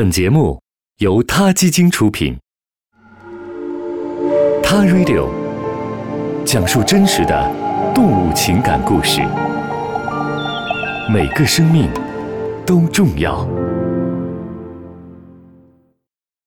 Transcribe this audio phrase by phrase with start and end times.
[0.00, 0.58] 本节目
[1.00, 2.34] 由他基金出品，
[4.62, 5.28] 《他 Radio》
[6.42, 7.54] 讲述真实的
[7.94, 9.20] 动物情感故事，
[11.12, 11.90] 每个生命
[12.64, 13.46] 都重要。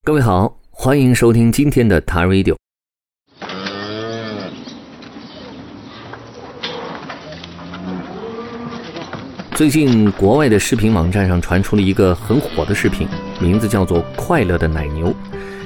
[0.01, 2.55] 各位好，欢迎收听今天的《他 Radio》。
[9.55, 13.07] 最近，国外的视频网站上传出了一个很火的视频，
[13.43, 15.07] 名字叫做《快乐的奶牛》，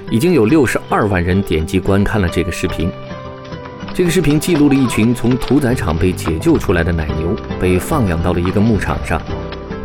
[0.10, 2.92] 已经有六十二万人点击观看了这个视频。
[3.94, 9.22] 这个视频记录了一群从屠宰场被解救出来的奶牛，被放养到了一个牧场上。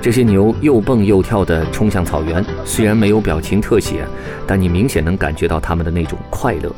[0.01, 4.07] 这些牛又蹦又跳地冲向草原，虽然没有表情特写，
[4.47, 6.75] 但你明显能感觉到它们的那种快乐。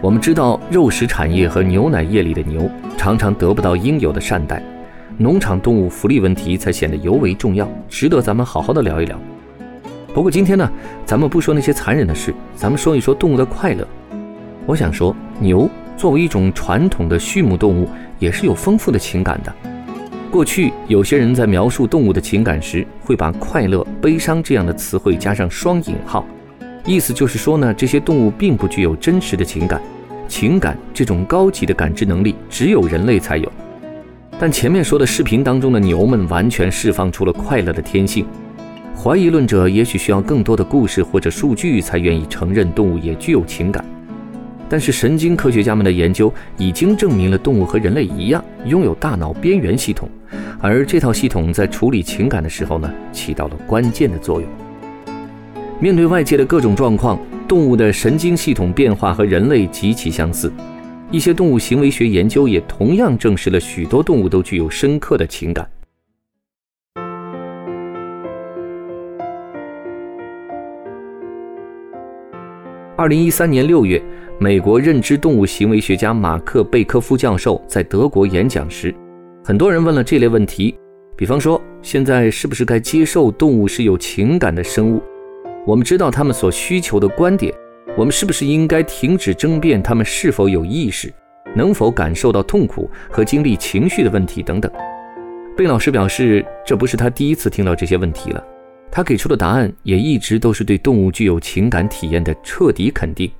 [0.00, 4.62] 我们知道，肉食产业和牛奶业里的牛常常得不到应有的善待，
[5.16, 9.18] 农场动物福利问题才显得尤为重要，值得咱们好好的聊一聊。
[10.14, 10.70] 不过今天呢，
[11.04, 13.84] 咱们不说那些残忍的事，咱们说一说动物的快乐。
[14.66, 17.88] 我想说，牛作为一种传统的畜牧动物，
[18.20, 19.52] 也是有丰富的情感的。
[20.30, 26.24] 过去有些人在描述动物的情感时，会把快乐、悲伤这样的词汇加上双引号。
[26.84, 29.78] 意思就是说呢，这些动物并不具有真实的情感，
[30.28, 33.50] 情感这种高级的感知能力只有人类才有。
[34.38, 38.24] 但前面说的视频当中的牛们完全释放出了快乐的天性。
[38.94, 43.84] 怀疑论者也许需要更多的故事或者数据才愿意承认动物也具有情感。
[44.68, 50.10] 但是神经科学家们的研究已经证明了动物和人类一样拥有大脑边缘系统，
[50.60, 54.48] 而这套系统在处理情感的时候呢，起到了关键的作用。
[55.80, 60.52] 面对外界的各种状况，动物的神经系统变化和人类极其相似。
[61.10, 65.66] 一些动物行为学研究也同样证实了许多动物都具有深刻的情感。
[72.94, 74.02] 二零一三年六月，
[74.38, 78.94] 美国认知动物行为学家马克·贝科夫教授在德国演讲时，
[79.42, 80.76] 很多人问了这类问题，
[81.16, 85.00] 比方说，现在是不是该接受动物是有情感的生物？
[85.68, 87.54] 我们知道他们所需求的观点，
[87.94, 91.12] 我们是不是应该停止争辩他们是否有意识、
[91.54, 94.72] 能否感受到痛苦和经历情绪的问题等等？
[95.54, 98.42] 贝老师表示，这不是他第一次听到这些问题了，
[98.90, 103.30] 他给出的答案也一直都是对动物具有情感体验的彻底肯定。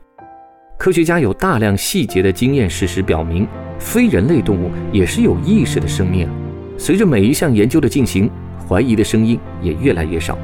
[0.77, 6.28] 科学家有大量细节的经验事实表明，非人类动物也是有意识的生命。
[6.77, 8.31] 随着每一项研究的进行，
[8.69, 10.39] 怀疑的声音也越来越少。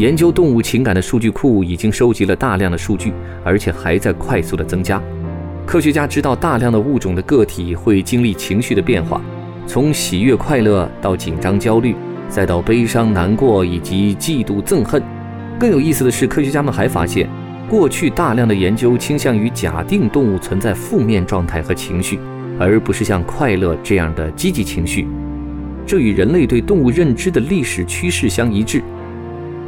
[0.00, 3.12] 研究动物情感的数据库已经收集了大量的数据，
[3.44, 4.98] 而且还在快速的增加。
[5.66, 9.20] 科学家知道大量的物种的个体会经历情绪的变化，
[9.66, 11.94] 从喜悦快乐到紧张焦虑，
[12.30, 15.02] 再到悲伤难过以及嫉妒憎恨。
[15.58, 17.28] 更有意思的是，科学家们还发现，
[17.68, 22.18] 过去大量的研究倾向于假定动物存在负面状态和情绪，
[22.58, 25.06] 而不是像快乐这样的积极情绪。
[25.84, 28.82] 这与人类对动物认知的历史趋势相一致。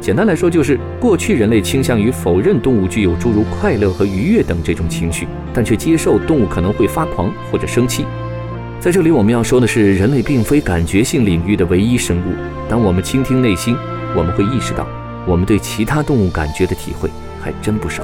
[0.03, 8.03] 简单来说，就是过去人类倾向于否认动物具有诸如快乐和愉悦等这种情绪，但却接受动物可能会发狂或者生气。
[8.81, 12.33] 在这里，我们要说的是，人类并非感觉性领域的唯一生物。
[12.67, 13.77] 当我们倾听内心，
[14.13, 14.85] 我们会意识到，
[15.25, 17.09] 我们对其他动物感觉的体会
[17.41, 18.03] 还真不少。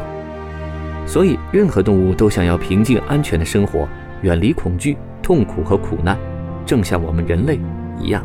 [1.05, 3.85] 所以，任何动物都想要平静安全的生活，
[4.21, 6.17] 远离恐惧、痛苦和苦难，
[6.65, 7.59] 正像我们人类
[7.99, 8.23] 一样。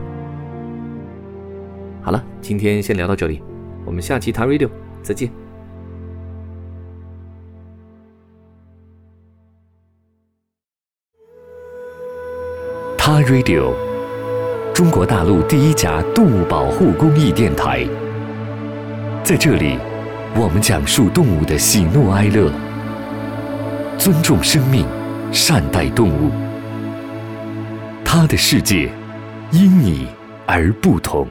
[2.02, 3.42] 好了，今天先聊到这里。
[3.84, 4.68] 我们下期谈 radio
[5.02, 5.30] 再见。
[12.96, 13.74] 他 radio
[14.72, 17.86] 中国大陆第一家动物保护公益电台，
[19.22, 19.78] 在这里，
[20.34, 22.50] 我们讲述动物的喜怒哀乐，
[23.98, 24.86] 尊重生命，
[25.30, 26.30] 善待动物。
[28.02, 28.90] 他的世界
[29.52, 30.08] 因你
[30.46, 31.28] 而不同。